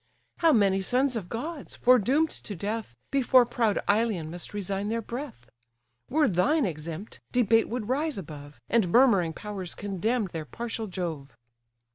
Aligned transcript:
How 0.37 0.51
many 0.51 0.81
sons 0.81 1.15
of 1.15 1.29
gods, 1.29 1.75
foredoom'd 1.79 2.31
to 2.31 2.55
death, 2.55 2.95
Before 3.11 3.45
proud 3.45 3.77
Ilion 3.87 4.31
must 4.31 4.51
resign 4.51 4.87
their 4.89 4.99
breath! 4.99 5.47
Were 6.09 6.27
thine 6.27 6.65
exempt, 6.65 7.19
debate 7.31 7.69
would 7.69 7.87
rise 7.87 8.17
above, 8.17 8.59
And 8.67 8.89
murmuring 8.91 9.31
powers 9.33 9.75
condemn 9.75 10.25
their 10.33 10.45
partial 10.45 10.87
Jove. 10.87 11.37